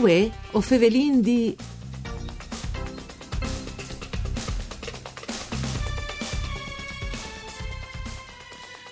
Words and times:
Uè, 0.00 0.30
o 0.52 0.62
fevelin 0.62 1.20
di... 1.20 1.54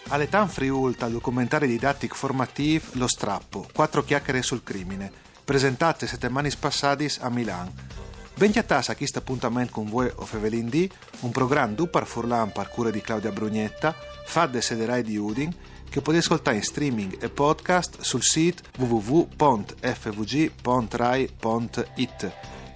All'età 0.08 0.46
Friult 0.46 1.02
al 1.02 1.12
documentario 1.12 1.66
didattico 1.66 2.14
formativo 2.14 2.88
Lo 2.92 3.06
strappo, 3.06 3.66
quattro 3.72 4.04
chiacchiere 4.04 4.42
sul 4.42 4.62
crimine, 4.62 5.10
presentate 5.42 6.06
settimane 6.06 6.50
passate 6.58 7.10
a 7.20 7.30
Milano. 7.30 7.72
Ben 8.34 8.52
chiattasa 8.52 8.92
a 8.92 8.94
questo 8.94 9.20
appuntamento 9.20 9.72
con 9.72 9.88
voi 9.88 10.12
o 10.14 10.26
Fevelin 10.26 10.68
D, 10.68 10.90
un 11.20 11.30
programma 11.30 11.72
du 11.72 11.88
par 11.88 12.04
Furlan 12.04 12.52
par 12.52 12.68
cura 12.68 12.90
di 12.90 13.00
Claudia 13.00 13.32
Brugnetta, 13.32 13.96
fadde 14.26 14.60
sederai 14.60 15.02
di 15.02 15.16
Udin, 15.16 15.54
che 15.90 16.00
potete 16.00 16.18
ascoltare 16.18 16.56
in 16.56 16.62
streaming 16.62 17.22
e 17.22 17.28
podcast 17.28 18.00
sul 18.00 18.22
sito 18.22 18.62
www.fvg.rai.it. 18.78 19.76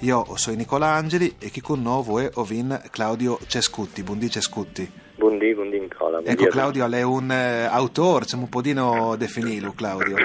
Io 0.00 0.24
sono 0.36 0.56
Nicola 0.56 0.88
Angeli 0.88 1.36
e 1.38 1.48
chi 1.50 1.60
con 1.60 1.80
noi 1.80 2.24
è 2.24 2.30
Ovin 2.34 2.80
Claudio 2.90 3.38
Cescutti. 3.46 4.02
Buondì 4.02 4.28
Cescutti. 4.28 4.90
Buondì, 5.16 5.54
buondì 5.54 5.78
Nicola. 5.78 6.20
Buondì 6.20 6.30
ecco 6.30 6.46
Claudio, 6.46 6.86
lei 6.88 7.00
è 7.00 7.04
un 7.04 7.30
eh, 7.30 7.64
autore, 7.64 8.24
c'è 8.24 8.36
un 8.36 8.48
po' 8.48 8.60
di 8.60 8.74
definirlo 9.16 9.72
Claudio. 9.72 10.16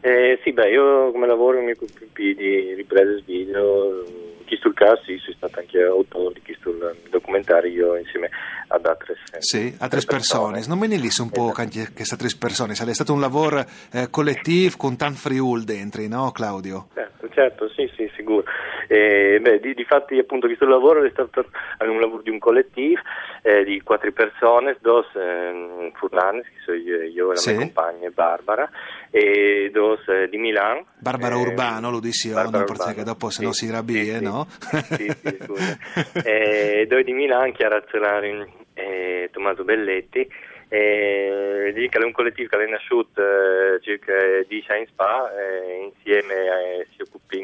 Eh, 0.00 0.38
sì, 0.42 0.52
beh, 0.52 0.68
io 0.68 1.12
come 1.12 1.26
lavoro 1.26 1.62
mi 1.62 1.70
occupo 1.70 1.92
di 2.16 2.74
riprese 2.74 3.22
video, 3.24 4.04
chi 4.44 4.56
sul 4.56 4.74
caso 4.74 5.02
sì, 5.04 5.18
sono 5.18 5.36
stato 5.36 5.58
anche 5.58 5.82
autore 5.82 6.34
di 6.34 6.42
chi 6.42 6.56
sul 6.60 6.96
documentario 7.10 7.96
insieme 7.96 8.30
ad 8.68 8.86
altre, 8.86 9.14
sì, 9.38 9.74
altre 9.78 10.00
persone. 10.06 10.52
persone. 10.52 10.62
Non 10.66 10.78
me 10.78 10.86
ne 10.86 10.96
lì 10.96 11.08
un 11.18 11.30
po' 11.30 11.46
esatto. 11.46 11.60
anche 11.60 11.92
queste 11.94 12.16
tre 12.16 12.28
persone, 12.38 12.74
sarebbe 12.74 12.94
stato 12.94 13.12
un 13.12 13.20
lavoro 13.20 13.64
eh, 13.92 14.08
collettivo 14.10 14.76
con 14.76 14.96
tanto 14.96 15.18
friul 15.18 15.64
dentro, 15.64 16.06
no 16.08 16.30
Claudio? 16.32 16.88
Certo, 16.94 17.28
certo, 17.28 17.68
sì, 17.70 17.90
sì, 17.96 18.10
sicuro. 18.16 18.44
Eh, 18.88 19.38
beh, 19.40 19.60
di, 19.60 19.74
di 19.74 19.84
fatti 19.84 20.18
appunto 20.18 20.46
questo 20.46 20.66
lavoro 20.66 21.04
è 21.04 21.10
stato 21.10 21.46
un 21.80 22.00
lavoro 22.00 22.22
di 22.22 22.30
un 22.30 22.38
collettivo 22.38 23.00
eh, 23.42 23.62
di 23.64 23.80
quattro 23.82 24.10
persone, 24.12 24.76
dos 24.80 25.06
eh, 25.14 25.92
furlanes, 25.94 26.44
che 26.44 26.60
sono 26.64 26.76
io, 26.76 27.02
io 27.02 27.30
e 27.30 27.34
la 27.34 27.40
sì. 27.40 27.50
mia 27.50 27.60
compagna 27.60 28.10
Barbara, 28.10 28.70
e 29.10 29.70
dos 29.72 30.00
eh, 30.08 30.28
di 30.28 30.38
Milano. 30.38 30.86
Barbara 30.98 31.34
eh, 31.34 31.38
Urbano 31.38 31.90
lo 31.90 32.00
dissi 32.00 32.28
io, 32.28 32.42
no, 32.42 32.64
perché 32.64 33.02
dopo 33.02 33.28
se 33.28 33.40
sì, 33.40 33.44
no 33.44 33.52
si 33.52 33.70
rabbia, 33.70 34.18
sì, 34.18 34.24
no? 34.24 34.33
Sì, 34.42 35.10
sì, 35.22 35.38
scusa. 35.42 35.78
e 36.24 36.86
due 36.88 37.04
di 37.04 37.12
Milano, 37.12 37.52
Chiara 37.52 37.82
Zolarin 37.88 38.46
e 38.74 39.28
Tommaso 39.32 39.64
Belletti, 39.64 40.28
e 40.68 41.72
lì 41.74 41.88
è 41.88 41.98
un 42.02 42.12
collettivo 42.12 42.48
che 42.48 42.64
è 42.64 42.68
nasciuto 42.68 43.20
eh, 43.20 43.80
circa 43.80 44.12
dieci 44.48 44.70
anni 44.72 44.88
fa, 44.94 45.30
eh, 45.32 45.92
insieme 45.92 46.34
eh, 46.34 46.86
si 46.94 47.02
occupa 47.02 47.36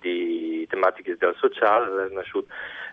di 0.00 0.66
tematiche 0.68 1.16
del 1.18 1.34
sociale, 1.38 2.06
è 2.06 2.14
nasciuto 2.14 2.48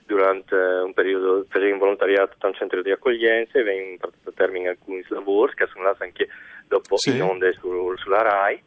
durante 0.06 0.56
un 0.56 0.94
periodo 0.94 1.46
per 1.48 1.64
il 1.64 1.78
volontariato 1.78 2.36
da 2.40 2.48
un 2.48 2.54
centro 2.54 2.82
di 2.82 2.92
accoglienza 2.92 3.60
e 3.60 3.64
viene 3.64 3.98
portato 3.98 4.30
a 4.30 4.34
termine 4.36 4.70
alcuni 4.70 5.04
lavori 5.10 5.54
che 5.54 5.68
sono 5.68 5.86
andati 5.86 6.04
anche 6.04 6.28
dopo 6.66 6.98
sì. 6.98 7.12
in 7.12 7.22
onda 7.22 7.52
su, 7.54 7.94
sulla 7.98 8.22
RAI 8.22 8.64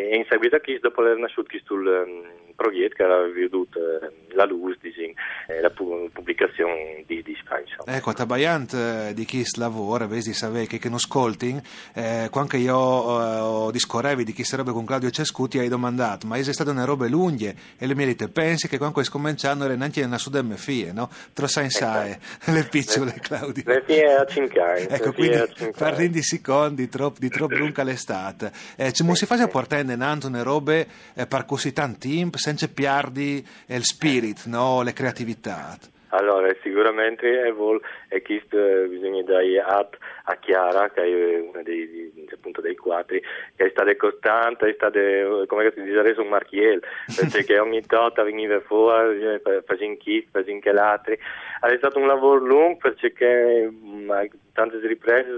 e 0.00 0.16
in 0.16 0.24
seguito 0.28 0.56
a 0.56 0.60
chi 0.60 0.78
dopo 0.78 1.00
aver 1.02 1.16
nasciuto 1.16 1.48
sul 1.64 1.86
um, 1.86 2.52
progetto 2.54 2.94
che 2.94 3.02
aveva 3.02 3.28
veduto 3.28 3.78
uh, 3.78 4.34
la 4.34 4.44
luce 4.44 4.78
diciamo, 4.80 5.12
eh, 5.48 5.60
la 5.60 5.70
pubblicazione 5.70 7.04
di, 7.06 7.22
di 7.22 7.36
Spagna. 7.40 7.76
Ecco, 7.84 8.12
tabaiant 8.12 8.72
eh, 8.74 9.14
di 9.14 9.24
chi 9.24 9.44
lavora, 9.56 10.06
vedi 10.06 10.32
sapere 10.32 10.66
che, 10.66 10.78
che 10.78 10.88
non 10.88 10.96
ascolti, 10.96 11.60
eh, 11.94 12.28
quando 12.30 12.56
io 12.56 12.76
ho 12.76 13.70
discorrevi 13.70 14.24
di 14.24 14.32
chi 14.32 14.44
sarebbe 14.44 14.72
con 14.72 14.84
Claudio 14.84 15.10
Cescuti 15.10 15.58
hai 15.58 15.68
domandato, 15.68 16.26
ma 16.26 16.36
è 16.36 16.42
stata 16.42 16.70
una 16.70 16.84
roba 16.84 17.06
lunghe 17.08 17.54
e 17.78 17.86
le 17.86 17.94
mie 17.94 18.06
dite, 18.06 18.28
pensi 18.28 18.68
che 18.68 18.78
quando 18.78 19.02
scominciando 19.02 19.64
era 19.64 19.74
neanche 19.74 20.00
nella 20.00 20.18
sud 20.18 20.36
MFI, 20.36 20.92
no? 20.92 21.08
Trossa 21.32 21.62
in 21.62 21.70
sai, 21.70 22.10
esatto. 22.10 22.52
le 22.52 22.64
piccole 22.64 23.14
Claudio. 23.20 23.62
Le 23.66 23.82
fie 23.84 24.14
a 24.14 24.24
cincare. 24.26 24.88
Ecco, 25.00 25.12
quindi 25.12 25.38
parli 25.76 26.10
di 26.10 26.22
secondi, 26.22 26.82
di 26.82 26.88
troppo, 26.88 27.18
di 27.18 27.28
troppo 27.28 27.54
lunga 27.54 27.82
l'estate. 27.82 28.50
Eh, 28.76 28.92
ci 28.92 29.04
si 29.14 29.26
fa 29.26 29.36
a 29.36 29.48
portare 29.48 29.82
innanto 29.92 30.26
una 30.26 30.42
robe 30.42 30.86
eh, 31.14 31.26
per 31.26 31.44
così 31.44 31.72
tanti 31.72 32.16
tempo, 32.16 32.38
senza 32.38 32.68
piardi 32.68 33.44
il 33.66 33.84
spirit, 33.84 34.46
no? 34.46 34.82
le 34.82 34.92
creatività? 34.92 35.76
Allora, 36.12 36.52
sicuramente 36.62 37.42
è 37.42 37.52
vol, 37.52 37.80
e 38.08 38.20
questo 38.22 38.56
eh, 38.58 38.88
bisogna 38.88 39.22
dare 39.22 39.60
a 39.60 40.36
Chiara, 40.40 40.90
che 40.90 41.02
è 41.02 41.40
una 41.40 41.62
dei, 41.62 42.09
appunto, 42.50 42.60
dei 42.60 42.76
quattro, 42.76 43.16
che 43.56 43.64
è 43.64 43.70
stata 43.70 43.94
costante, 43.96 44.68
è 44.68 44.74
stata, 44.74 44.98
come 45.46 45.72
si 45.74 45.82
dice 45.82 45.98
adesso, 45.98 46.20
un 46.20 46.28
marchiel, 46.28 46.82
perché 47.32 47.58
ogni 47.58 47.82
volta 47.86 48.22
veniva 48.22 48.60
fuori, 48.60 49.22
eh, 49.22 49.40
facendo 49.64 49.96
chi, 49.98 50.26
facendo 50.30 50.60
che 50.60 50.72
l'altro. 50.72 51.14
È 51.14 51.76
stato 51.76 51.98
un 51.98 52.06
lavoro 52.06 52.40
lungo 52.40 52.78
perché 52.78 53.70
mm, 53.70 54.10
tante 54.52 54.78
riprese, 54.86 55.30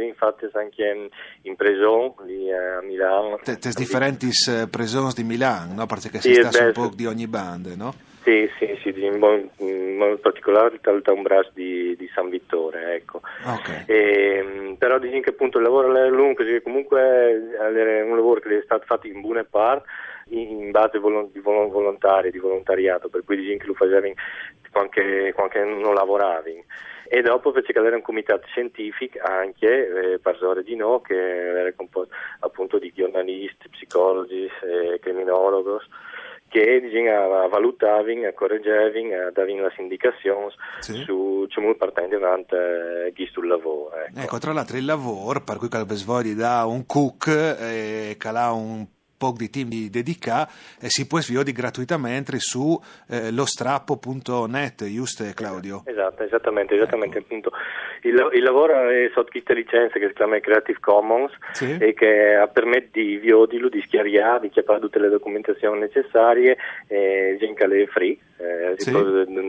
infatti 0.00 0.48
anche 0.52 0.84
in, 0.84 1.08
in 1.42 1.56
Preson, 1.56 2.14
lì 2.26 2.52
a 2.52 2.80
Milano. 2.82 3.38
Te, 3.42 3.58
differenti 3.74 4.28
eh, 4.48 4.68
presons 4.68 5.14
di 5.14 5.24
Milano, 5.24 5.74
no? 5.74 5.86
Perché 5.86 6.20
si 6.20 6.34
sì, 6.34 6.42
sta 6.44 6.66
un 6.66 6.72
po' 6.72 6.90
di 6.94 7.06
ogni 7.06 7.26
banda, 7.26 7.70
no? 7.74 8.10
Sì, 8.22 8.48
sì, 8.56 8.78
sì, 8.82 9.04
in 9.04 9.18
modo 9.96 10.16
particolare 10.18 10.74
il 10.74 11.02
Taumbras 11.02 11.50
di, 11.52 11.96
di 11.96 12.08
San 12.14 12.28
Vittore, 12.28 12.94
ecco. 12.94 13.20
Okay. 13.44 13.84
E, 13.86 14.36
ehm, 14.36 14.76
però 14.76 14.98
dicono 14.98 15.20
che 15.20 15.30
appunto 15.30 15.58
il 15.58 15.64
lavoro 15.64 15.92
è 15.96 16.08
lungo, 16.08 16.44
comunque 16.62 17.00
è 17.00 18.02
un 18.02 18.14
lavoro 18.14 18.40
che 18.40 18.58
è 18.58 18.62
stato 18.62 18.84
fatto 18.86 19.08
in 19.08 19.20
buona 19.20 19.44
parte 19.44 19.88
in 20.28 20.70
base 20.70 21.00
di 21.32 21.40
volontari, 21.40 22.30
di 22.30 22.38
volontariato, 22.38 23.08
per 23.08 23.24
cui 23.24 23.36
dicono 23.36 23.58
che 23.58 23.66
lo 23.66 23.74
facevano 23.74 24.14
quando 25.32 25.80
non 25.80 25.94
lavoravi. 25.94 26.64
E 27.08 27.20
dopo 27.20 27.52
fece 27.52 27.74
cadere 27.74 27.96
un 27.96 28.02
comitato 28.02 28.46
scientifico 28.46 29.18
anche, 29.20 30.12
eh, 30.14 30.18
Parsore 30.18 30.62
di 30.62 30.76
No, 30.76 31.00
che 31.00 31.14
era 31.14 31.70
composto 31.74 32.14
appunto 32.38 32.78
di 32.78 32.90
giornalisti, 32.94 33.68
psicologi, 33.68 34.48
eh, 34.62 34.98
criminologi 34.98 35.84
che 36.52 36.80
diciamo, 36.82 37.48
valutavano, 37.48 38.30
correggevano, 38.34 39.30
davano 39.32 39.62
le 39.62 39.74
indicazioni 39.78 40.52
sì. 40.80 41.02
su 41.02 41.46
come 41.54 41.74
partendo 41.76 42.16
avanti 42.16 42.54
eh, 42.54 43.28
sul 43.32 43.46
lavoro. 43.46 43.90
Ecco. 43.94 44.20
ecco. 44.20 44.38
tra 44.38 44.52
l'altro 44.52 44.76
il 44.76 44.84
lavoro, 44.84 45.40
per 45.40 45.56
cui 45.56 45.68
Calbesvogli 45.68 46.34
dà 46.34 46.66
un 46.66 46.84
cook 46.84 47.26
e 47.26 48.10
eh, 48.10 48.16
calà 48.18 48.50
un 48.50 48.86
po' 49.16 49.32
di 49.34 49.48
team 49.48 49.68
di 49.68 49.88
dedica 49.88 50.48
eh, 50.80 50.88
si 50.88 51.06
può 51.06 51.20
sviare 51.20 51.52
gratuitamente 51.52 52.38
su 52.38 52.78
eh, 53.08 53.30
lostrappo.net, 53.30 54.84
giusto 54.86 55.24
Claudio? 55.32 55.82
Esatto, 55.86 56.24
esattamente, 56.24 56.74
esattamente 56.74 57.18
ecco. 57.18 57.50
Il, 58.02 58.30
il, 58.32 58.42
lavoro 58.42 58.88
è 58.88 59.10
sotto 59.12 59.30
questa 59.30 59.54
licenza 59.54 59.98
che 59.98 60.08
si 60.08 60.14
chiama 60.14 60.40
Creative 60.40 60.78
Commons 60.80 61.32
sì. 61.52 61.76
e 61.78 61.94
che 61.94 62.48
permette 62.52 63.00
di 63.00 63.16
viodilo, 63.16 63.68
di 63.68 63.80
schiariare, 63.82 64.40
di 64.40 64.50
chiappare 64.50 64.80
tutte 64.80 64.98
le 64.98 65.08
documentazioni 65.08 65.78
necessarie 65.78 66.56
e 66.88 67.36
gente 67.38 67.86
free, 67.86 68.18
eh, 68.42 68.74
sì. 68.76 68.90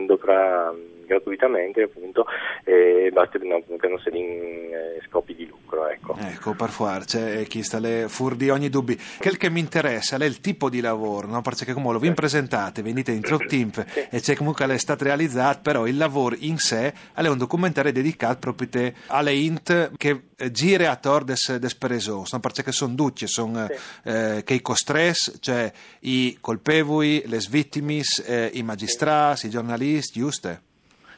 dovrà 0.06 0.72
gratuitamente 1.04 1.82
appunto 1.82 2.26
e 2.64 3.10
basta 3.12 3.38
no, 3.42 3.62
che 3.78 3.88
non 3.88 3.98
sia 3.98 4.12
in 4.14 4.72
eh, 4.72 5.02
scopi 5.08 5.34
di 5.34 5.46
lucro 5.46 5.86
ecco, 5.88 6.16
ecco 6.18 6.54
per 6.54 6.70
c'è 7.04 7.44
chi 7.44 7.62
sta 7.62 7.78
le 7.78 8.06
fur 8.08 8.34
di 8.36 8.50
ogni 8.50 8.68
dubbio 8.68 8.96
quel 9.18 9.36
che 9.36 9.50
mi 9.50 9.60
interessa 9.60 10.16
è 10.16 10.24
il 10.24 10.40
tipo 10.40 10.68
di 10.68 10.80
lavoro 10.80 11.28
no? 11.28 11.42
perché 11.42 11.72
come 11.72 11.92
lo 11.92 11.98
vi 11.98 12.12
presentate 12.12 12.82
venite 12.82 13.12
in 13.12 13.20
troppo 13.20 13.46
tempo 13.48 13.82
sì. 13.86 14.06
e 14.10 14.20
c'è 14.20 14.34
comunque 14.34 14.66
l'estate 14.66 15.04
realizzato 15.04 15.60
però 15.62 15.86
il 15.86 15.96
lavoro 15.96 16.36
in 16.38 16.56
sé 16.58 16.92
è 17.14 17.26
un 17.26 17.38
documentario 17.38 17.92
dedicato 17.92 18.38
proprio 18.38 18.92
alle 19.08 19.32
int 19.32 19.92
che 19.96 20.20
eh, 20.36 20.50
gira 20.50 20.90
attorno 20.90 21.26
des, 21.26 21.56
des 21.58 21.74
peresos 21.74 22.32
no? 22.32 22.40
perché 22.40 22.72
sono 22.72 22.94
tutti 22.94 23.26
sono 23.26 23.66
sì. 23.66 24.08
eh, 24.08 24.42
che 24.44 24.54
i 24.54 24.62
costres 24.62 25.38
cioè 25.40 25.70
i 26.00 26.38
colpevoli 26.40 27.22
le 27.26 27.38
vittime 27.50 28.00
eh, 28.26 28.50
i 28.54 28.62
magistrati 28.62 29.40
sì. 29.40 29.46
i 29.46 29.50
giornalisti 29.50 30.20
giusto? 30.20 30.72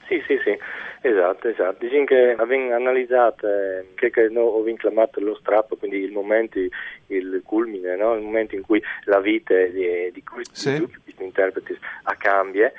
Sì, 0.08 0.22
sì, 0.26 0.38
sì, 0.44 0.56
esatto, 1.00 1.48
esatto. 1.48 1.84
Diciamo 1.84 2.04
che 2.04 2.36
abbiamo 2.38 2.74
analizzato 2.74 3.46
eh, 3.46 3.86
che, 3.94 4.10
che 4.10 4.28
no, 4.28 4.42
ho 4.42 4.62
chiamato 4.76 5.20
lo 5.20 5.34
strappo, 5.34 5.76
quindi 5.76 5.98
il 5.98 6.12
momento, 6.12 6.58
il 7.08 7.40
culmine, 7.44 7.96
no? 7.96 8.14
il 8.14 8.22
momento 8.22 8.54
in 8.54 8.62
cui 8.62 8.82
la 9.04 9.20
vita 9.20 9.54
di, 9.54 10.10
di, 10.12 10.22
questi, 10.22 10.54
sì. 10.54 10.78
di 10.78 10.86
questi 10.86 11.24
interpreti 11.24 11.76
cambia 12.18 12.72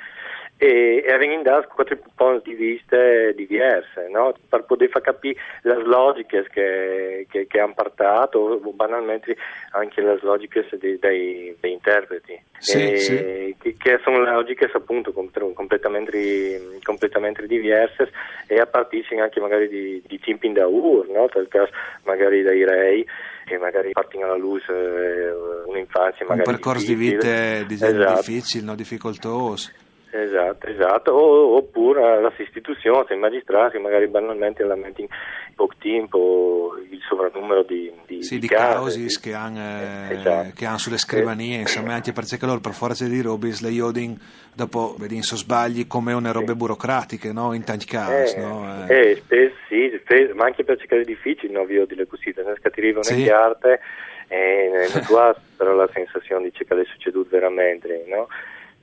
e, 0.60 1.04
e 1.06 1.12
avendo 1.12 1.42
dato 1.42 1.68
quattro 1.72 1.96
punti 2.16 2.54
di 2.54 2.72
vista 2.72 2.96
diversi, 3.30 4.10
no? 4.10 4.34
per 4.48 4.64
poter 4.64 4.88
far 4.88 5.02
capire 5.02 5.40
le 5.62 5.84
logiche 5.84 6.44
che, 6.50 7.26
che, 7.30 7.46
che 7.46 7.60
hanno 7.60 7.74
portato 7.74 8.38
o 8.38 8.72
banalmente 8.72 9.36
anche 9.70 10.02
le 10.02 10.18
logiche 10.20 10.66
dei, 10.72 10.98
dei, 10.98 11.56
dei 11.60 11.72
interpreti. 11.72 12.42
Sì, 12.58 12.92
e, 12.92 12.96
sì. 12.98 13.76
che 13.78 14.00
sono 14.02 14.18
logiche 14.18 14.68
appunto 14.72 15.12
completamente, 15.12 16.80
completamente 16.82 17.46
diverse 17.46 18.10
e 18.48 18.58
a 18.58 18.66
partire 18.66 19.20
anche 19.20 19.38
magari 19.38 19.68
di, 19.68 20.02
di 20.04 20.18
tempi 20.18 20.48
in 20.48 20.54
da 20.54 20.66
ur, 20.66 21.08
no? 21.08 21.28
Caso 21.48 21.70
magari 22.02 22.42
dai 22.42 22.64
rei 22.64 23.06
che 23.44 23.58
magari 23.58 23.92
partono 23.92 24.24
alla 24.24 24.36
luce 24.36 24.72
eh, 24.72 25.30
un'infanzia 25.66 26.26
magari 26.26 26.48
un 26.48 26.54
percorso 26.56 26.92
difficile. 26.92 27.64
di 27.64 27.74
vita 27.74 27.86
esatto. 27.86 28.14
difficile, 28.16 28.64
no? 28.64 28.74
difficoltoso 28.74 29.86
Esatto, 30.10 30.66
esatto, 30.66 31.10
o, 31.12 31.56
oppure 31.56 32.20
le 32.20 32.32
istituzioni, 32.38 33.04
i 33.10 33.16
magistrati 33.16 33.78
magari 33.78 34.08
banalmente 34.08 34.64
lamentano 34.64 35.08
poco 35.54 35.74
tempo 35.78 36.76
il 36.90 37.00
sovrannumero 37.06 37.62
di, 37.62 37.92
di, 38.06 38.22
sì, 38.22 38.34
di, 38.34 38.40
di 38.42 38.46
cause 38.46 39.04
che 39.20 39.34
hanno 39.34 39.58
eh, 39.58 40.14
esatto. 40.14 40.52
che 40.54 40.64
han 40.64 40.78
sulle 40.78 40.96
scrivanie, 40.96 41.58
eh, 41.58 41.60
insomma 41.60 41.94
anche 41.94 42.12
perché 42.12 42.38
loro 42.46 42.60
per 42.60 42.72
forza 42.72 43.04
di 43.06 43.20
robis 43.20 43.60
le 43.60 43.70
iodin 43.70 44.18
dopo 44.54 44.94
vedi 44.98 45.20
so 45.22 45.36
sbagli 45.36 45.86
come 45.86 46.12
una 46.12 46.32
robe 46.32 46.52
sì. 46.52 46.56
burocratiche 46.56 47.32
no? 47.32 47.52
in 47.52 47.64
tanti 47.64 47.86
casi 47.86 48.36
eh, 48.36 48.40
no? 48.40 48.86
eh. 48.88 49.10
eh 49.10 49.16
spesso 49.16 49.56
sì, 49.68 50.00
spesso, 50.02 50.34
ma 50.34 50.44
anche 50.44 50.64
per 50.64 50.78
cercare 50.78 51.04
difficili 51.04 51.52
no, 51.52 51.66
di 51.66 51.94
le 51.94 52.06
così, 52.06 52.32
nel 52.36 52.58
che 52.62 52.70
ti 52.70 52.80
arrivano 52.80 53.02
sì. 53.02 53.24
carte 53.24 53.80
e 54.28 54.70
non 54.72 54.80
hai 54.80 55.34
però 55.56 55.72
la 55.74 55.88
sensazione 55.92 56.44
di 56.44 56.52
che 56.52 56.64
è 56.64 56.84
succeduto 56.84 57.28
veramente 57.30 58.04
no? 58.08 58.28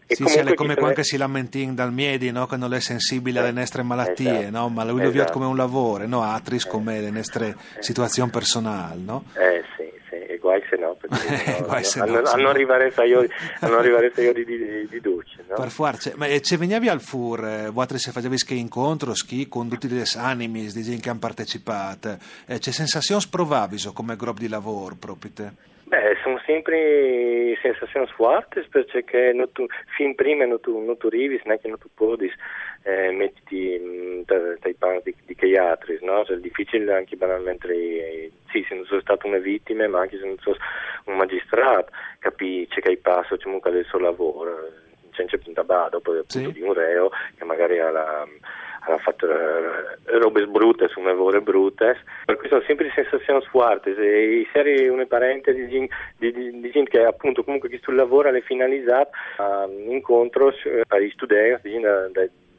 E 0.07 0.13
sì, 0.13 0.23
sì, 0.27 0.37
è 0.37 0.53
come 0.53 0.75
quando 0.75 1.01
si 1.01 1.17
lamenti 1.17 1.73
dal 1.73 1.91
Miedi, 1.91 2.31
no? 2.31 2.45
che 2.45 2.57
non 2.57 2.71
è 2.75 2.79
sensibile 2.79 3.39
alle 3.39 3.51
nostre 3.51 3.81
malattie, 3.81 4.41
esatto. 4.41 4.57
no? 4.57 4.69
ma 4.69 4.83
lui 4.83 5.01
lo 5.01 5.09
vede 5.09 5.31
come 5.31 5.45
un 5.45 5.55
lavoro, 5.55 6.05
no? 6.05 6.21
Atris 6.21 6.65
come 6.67 7.01
le 7.01 7.09
nostre 7.09 7.55
situazioni 7.79 8.29
personali. 8.29 9.03
No? 9.03 9.23
Eh 9.33 9.63
sì, 9.75 9.89
sì, 10.07 10.15
e 10.15 10.37
guai 10.37 10.61
se 10.69 10.77
no, 10.77 10.95
perché 10.99 11.65
no, 11.67 11.83
se 11.83 11.99
no, 11.99 12.05
no, 12.05 12.29
a, 12.29 12.35
non 12.35 12.45
arrivare 12.45 12.93
io, 13.07 13.21
a 13.21 13.65
non 13.67 13.79
arrivare 13.79 14.11
io 14.15 14.31
di, 14.31 14.45
di, 14.45 14.87
di 14.87 15.01
duce. 15.01 15.43
No? 15.49 15.55
Per 15.55 15.69
forza, 15.71 16.11
ma 16.17 16.27
se 16.39 16.57
venivi 16.57 16.87
al 16.87 17.01
FUR, 17.01 17.43
eh, 17.43 17.69
voi 17.71 17.87
se 17.97 18.11
facevi 18.11 18.37
che 18.37 18.53
incontro, 18.53 19.15
schi 19.15 19.47
con 19.47 19.67
tutti 19.67 19.87
gli 19.87 20.03
animi 20.17 20.71
di 20.71 20.83
gente 20.83 21.01
che 21.01 21.09
hanno 21.09 21.17
partecipato, 21.17 22.15
eh, 22.45 22.59
c'è 22.59 22.69
sensazioni 22.69 23.21
sprovabili 23.21 23.81
come 23.91 24.15
gruppo 24.15 24.39
di 24.39 24.49
lavoro 24.49 24.93
proprio 24.93 25.31
te? 25.33 25.73
Beh, 25.95 26.17
sono 26.21 26.41
sempre 26.45 27.57
sensazioni 27.61 28.05
forti 28.07 28.61
perché 28.69 29.31
non 29.31 29.49
tu, 29.53 29.65
fin 29.95 30.13
prima 30.13 30.43
non 30.43 30.59
tu, 30.59 30.77
non 30.83 30.97
tu 30.97 31.07
arrivi, 31.07 31.39
neanche 31.45 31.69
non 31.69 31.77
tu 31.77 31.87
puoi 31.93 32.29
eh, 32.83 33.11
mettiti 33.11 33.79
dai 34.25 34.73
panni 34.77 35.01
di, 35.05 35.35
che 35.35 35.57
altri, 35.57 35.97
no? 36.01 36.25
Cioè, 36.25 36.35
è 36.35 36.39
difficile 36.41 36.93
anche 36.93 37.15
banalmente, 37.15 37.71
eh, 37.71 38.31
sì, 38.51 38.65
se 38.67 38.75
non 38.75 38.83
sono 38.83 38.99
stato 38.99 39.25
una 39.25 39.37
vittima, 39.37 39.87
ma 39.87 40.01
anche 40.01 40.17
se 40.17 40.25
non 40.25 40.37
sono 40.39 40.57
un 41.05 41.15
magistrato, 41.15 41.93
capisci 42.19 42.81
che 42.81 42.89
hai 42.89 42.97
passo 42.97 43.37
comunque 43.41 43.71
del 43.71 43.85
suo 43.85 43.99
lavoro, 43.99 44.67
senza 45.15 45.37
punta 45.37 45.63
dopo 45.89 46.13
sì. 46.27 46.51
di 46.51 46.61
un 46.61 46.73
reo 46.73 47.09
che 47.37 47.43
magari 47.43 47.79
ha 47.79 47.89
la 47.89 48.27
ha 48.87 48.97
fatto 48.99 49.25
uh, 49.25 50.19
robe 50.19 50.45
brutte 50.45 50.87
su 50.89 51.01
lavoro 51.01 51.41
brutte, 51.41 51.97
per 52.25 52.37
cui 52.37 52.47
sono 52.47 52.61
sempre 52.67 52.91
sensazioni 52.93 53.43
forti 53.49 53.93
e 53.95 54.39
i 54.41 54.47
seri 54.53 54.87
una 54.87 55.05
parentesi 55.05 55.65
di, 55.65 55.89
di, 56.17 56.59
di, 56.59 56.69
gente 56.71 56.91
che 56.91 57.03
appunto 57.03 57.43
comunque 57.43 57.69
questo 57.69 57.91
lavoro 57.91 58.29
è 58.29 58.41
finalizzato 58.41 59.09
a 59.37 59.67
incontri 59.87 60.23
per 60.87 61.01
gli 61.01 61.09
studenti 61.11 61.69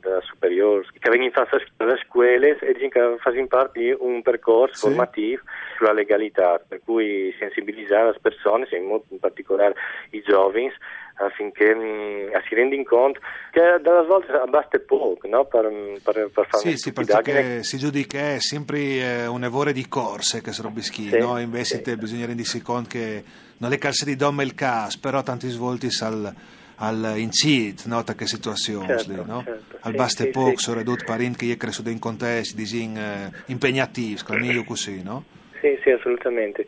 da, 0.06 0.10
da, 0.10 0.14
da 0.16 0.20
superiori 0.22 0.86
che 0.98 1.10
vengono 1.10 1.24
in 1.24 1.60
alle 1.76 2.00
scuole 2.06 2.58
e 2.58 2.88
che 2.88 3.16
fanno 3.18 3.46
parte 3.48 3.78
di 3.78 3.96
un 3.98 4.22
percorso 4.22 4.74
sì. 4.74 4.80
formativo 4.86 5.42
sulla 5.76 5.92
legalità, 5.92 6.62
per 6.66 6.80
cui 6.84 7.34
sensibilizzare 7.38 8.12
le 8.12 8.18
persone, 8.20 8.66
in 8.70 9.18
particolare 9.18 9.74
i 10.10 10.22
giovani, 10.22 10.72
affinché 11.18 11.74
mh, 11.74 11.80
mm, 11.80 12.28
si 12.46 12.54
renda 12.54 12.76
conto 12.84 13.20
che 13.50 13.60
dalla 13.80 14.02
volta 14.02 14.44
basta 14.44 14.78
poco 14.78 15.26
no? 15.26 15.46
per, 15.46 15.70
per, 16.02 16.30
per 16.30 16.46
fare 16.46 16.58
sì, 16.58 16.76
sì, 16.76 16.92
perché 16.92 17.62
si 17.62 17.78
giudica 17.78 18.38
sempre 18.38 18.78
eh, 18.78 19.26
un 19.26 19.44
evore 19.44 19.72
di 19.72 19.88
corse 19.88 20.42
che 20.42 20.52
sono 20.52 20.70
bischi, 20.70 21.08
sì, 21.08 21.18
no? 21.18 21.38
invece 21.38 21.82
sì. 21.82 21.96
bisogna 21.96 22.26
rendersi 22.26 22.60
conto 22.60 22.90
che 22.90 23.24
non 23.58 23.72
è 23.72 23.78
calze 23.78 24.04
di 24.04 24.16
dome 24.16 24.44
il 24.44 24.54
caso, 24.54 24.98
però 25.00 25.22
tanti 25.22 25.48
svolti 25.48 25.88
al 26.02 26.34
al 26.76 27.14
incid, 27.16 27.82
no, 27.86 28.02
che 28.02 28.26
situazioni, 28.26 28.86
certo, 28.86 29.24
no? 29.24 29.42
certo, 29.44 29.78
al 29.80 29.90
sì, 29.92 29.96
baste 29.96 30.24
sì, 30.24 30.30
poco, 30.30 30.58
sì. 30.58 30.74
ridotto 30.74 31.04
parenti 31.04 31.46
che 31.46 31.52
è 31.54 31.56
cresciuto 31.56 31.88
in 31.88 31.98
contesti 31.98 32.56
disin, 32.56 32.96
eh, 32.96 33.32
impegnativi, 33.46 34.16
così, 34.64 35.02
no? 35.02 35.24
Sì, 35.60 35.78
sì, 35.82 35.90
assolutamente. 35.90 36.66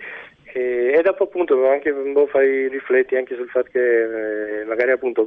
E, 0.51 0.95
e, 0.97 1.03
dopo 1.03 1.25
appunto 1.25 1.69
anche 1.69 1.91
un 1.91 2.15
po' 2.15 2.27
fai 2.27 2.69
rifletti 2.69 3.17
anche 3.17 3.35
sul 3.35 3.49
fatto 3.49 3.69
che 3.71 4.61
eh, 4.61 4.65
magari 4.65 4.93
appunto 4.93 5.27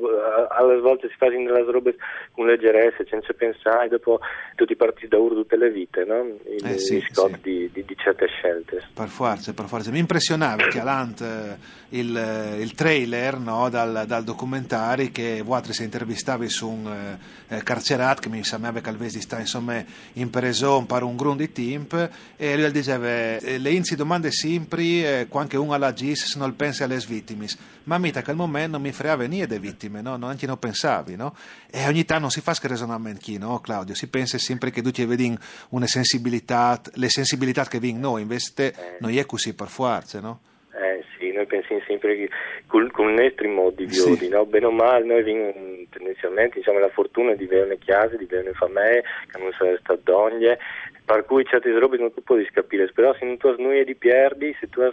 alle 0.50 0.79
volte 0.79 1.09
si 1.09 1.15
fanno 1.15 1.44
delle 1.44 1.71
robe 1.71 1.95
con 2.31 2.47
leggerezza 2.47 3.03
senza 3.07 3.31
pensare 3.33 3.85
e 3.85 3.89
dopo 3.89 4.19
tutti 4.56 4.75
parti 4.75 5.07
da 5.07 5.19
ur 5.19 5.33
tutte 5.33 5.57
le 5.57 5.69
vite 5.69 6.06
no? 6.06 6.23
I, 6.45 6.56
eh 6.63 6.79
sì, 6.79 7.06
sì. 7.07 7.38
di, 7.41 7.69
di, 7.71 7.85
di, 7.85 7.95
certe 7.97 8.25
scelte 8.27 8.88
per 8.94 9.09
forza, 9.09 9.53
per 9.53 9.65
forza 9.65 9.91
mi 9.91 10.00
impressionava 10.00 10.65
che 10.68 10.79
Alant 10.79 11.21
eh, 11.21 12.00
il, 12.00 12.18
eh, 12.18 12.59
il 12.59 12.73
trailer 12.73 13.38
no, 13.38 13.69
dal, 13.69 14.06
dal, 14.07 14.23
documentario 14.23 15.09
che 15.12 15.44
Vuatri 15.44 15.73
si 15.73 15.83
intervistavi 15.83 16.50
su 16.50 16.68
un 16.68 17.18
eh, 17.47 17.63
carcerato 17.63 18.21
che 18.21 18.29
mi 18.29 18.44
sembrava 18.44 18.79
che 18.79 18.89
Alvesi 18.89 19.21
sta 19.21 19.39
insomma 19.39 19.83
in 20.13 20.29
preso 20.31 20.83
per 20.88 21.03
un 21.03 21.15
grun 21.15 21.38
di 21.38 21.51
tempo 21.51 22.09
e 22.38 22.57
lui 22.57 22.71
diceva 22.71 23.06
le 23.06 23.69
inzi 23.69 23.95
domande 23.95 24.31
sempre 24.31 25.09
eh, 25.19 25.28
quando 25.28 25.62
uno 25.62 25.74
alla 25.74 25.94
GIS 25.94 26.25
se 26.25 26.40
non 26.40 26.56
pensa 26.56 26.86
alle 26.86 26.98
vittime, 26.98 27.46
ma 27.84 27.98
mica 27.98 28.22
che 28.22 28.31
al 28.31 28.38
momento 28.38 28.72
non 28.72 28.81
mi 28.81 28.92
fregava 28.92 29.25
niente 29.25 29.48
delle 29.48 29.60
vittime, 29.60 30.02
no? 30.02 30.18
non 30.18 30.30
anche 30.30 30.46
non 30.46 30.58
pensavi, 30.58 31.16
no? 31.16 31.36
E 31.69 31.86
ogni 31.88 32.06
tanto 32.06 32.24
non 32.24 32.31
si 32.31 32.42
fa 32.42 32.54
ragionamento, 32.62 33.31
no, 33.40 33.60
Claudio? 33.60 33.96
Si 33.96 34.10
pensa 34.10 34.38
sempre 34.38 34.72
che 34.72 34.81
tu 34.81 34.92
ti 34.92 35.06
vedi 35.06 35.38
una 35.69 35.88
sensibilità, 35.88 36.80
le 36.94 37.10
sensibilità 37.10 37.66
che 37.66 37.80
vengono 37.80 38.12
noi, 38.12 38.22
invece 38.22 38.98
non 39.00 39.12
è 39.16 39.25
così 39.25 39.54
per 39.54 39.68
forza, 39.68 40.19
no? 40.19 40.42
Eh 40.74 41.04
sì, 41.18 41.31
noi 41.31 41.46
pensiamo 41.46 41.81
sempre 41.86 42.16
che 42.16 42.30
con, 42.71 43.13
nostri 43.13 43.47
modi 43.47 43.85
di 43.85 43.94
sì. 43.94 44.29
no? 44.29 44.45
bene 44.45 44.65
o 44.65 44.71
male, 44.71 45.03
noi 45.03 45.88
tendenzialmente 45.89 46.59
diciamo, 46.59 46.79
la 46.79 46.89
fortuna 46.89 47.33
di 47.35 47.44
avere 47.44 47.65
una 47.65 47.75
chiesa, 47.75 48.15
di 48.15 48.23
avere 48.23 48.50
una 48.50 48.57
famiglia, 48.57 49.01
che 49.29 49.38
non 49.38 49.51
sono 49.51 49.75
state 49.77 50.01
donne, 50.03 50.57
per 51.03 51.25
cui 51.25 51.44
certe 51.45 51.77
robe 51.77 51.97
non 51.97 52.13
tu 52.13 52.23
puoi 52.23 52.47
capire, 52.51 52.89
però 52.94 53.13
se 53.15 53.25
non 53.25 53.38
tu 53.38 53.47
hai 53.47 53.83
di 53.83 53.95
perdi, 53.95 54.56
se 54.59 54.69
tu 54.69 54.79
hai 54.79 54.91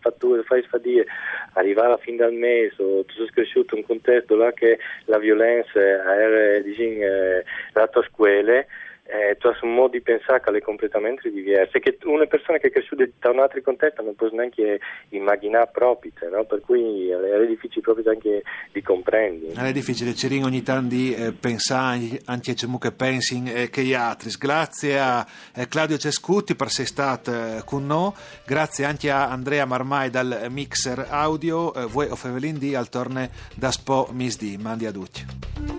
fatto, 0.00 0.42
fai 0.44 0.62
fatica 0.62 1.02
arrivare 1.54 1.94
a 1.94 1.96
fine 1.96 2.18
del 2.18 2.34
mese 2.34 2.80
o 2.80 3.04
tu 3.04 3.14
sei 3.14 3.30
cresciuto 3.30 3.74
in 3.74 3.80
un 3.80 3.86
contesto 3.86 4.36
là 4.36 4.52
che 4.52 4.78
la 5.06 5.18
violenza 5.18 5.80
era 5.80 6.60
diciamo, 6.60 7.42
la 7.72 7.88
tua 7.88 8.04
scuola, 8.04 8.64
eh, 9.08 9.36
tu 9.38 9.46
hai 9.46 9.54
un 9.62 9.74
modo 9.74 9.88
di 9.88 10.02
pensare 10.02 10.40
che 10.40 10.58
è 10.58 10.60
completamente 10.60 11.30
diverso 11.30 11.78
che 11.78 11.96
una 12.04 12.26
persona 12.26 12.58
che 12.58 12.68
è 12.68 12.70
cresciuta 12.70 13.04
da 13.18 13.30
un 13.30 13.38
altro 13.38 13.62
contesto 13.62 14.02
non 14.02 14.14
può 14.14 14.28
neanche 14.30 14.80
immaginare 15.10 15.70
proprio, 15.72 16.12
no? 16.30 16.44
per 16.44 16.60
cui 16.60 17.08
è 17.08 17.46
difficile 17.46 17.80
proprio 17.80 18.10
anche 18.10 18.42
di 18.70 18.82
comprendere. 18.82 19.68
È 19.68 19.72
difficile, 19.72 20.14
ci 20.14 20.28
ringo 20.28 20.46
ogni 20.46 20.62
tanto 20.62 20.94
di 20.94 21.14
eh, 21.14 21.32
pensare 21.32 22.20
anche 22.26 22.50
a 22.50 22.78
che 22.78 22.92
pensi 22.92 23.42
eh, 23.46 23.70
che 23.70 23.82
gli 23.82 23.94
altri. 23.94 24.30
Grazie 24.38 24.98
a 24.98 25.26
eh, 25.54 25.66
Claudio 25.68 25.96
Cescutti 25.96 26.54
per 26.54 26.66
essere 26.66 26.86
stato 26.86 27.32
eh, 27.32 27.62
con 27.64 27.86
noi, 27.86 28.12
grazie 28.46 28.84
anche 28.84 29.10
a 29.10 29.30
Andrea 29.30 29.64
Marmai 29.64 30.10
dal 30.10 30.48
mixer 30.50 31.06
audio, 31.08 31.72
eh, 31.74 31.86
voi 31.86 32.08
o 32.10 32.14
Fevelin 32.14 32.58
di 32.58 32.74
al 32.74 32.90
torne 32.90 33.30
da 33.54 33.70
Spo 33.70 34.08
Misdi, 34.12 34.58
mandi 34.58 34.84
a 34.84 34.92
tutti. 34.92 35.77